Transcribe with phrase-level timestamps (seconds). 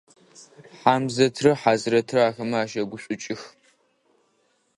[0.79, 3.41] Хьамзэтрэ Хьазрэтрэ ахэмэ ащэгушӏукӏых.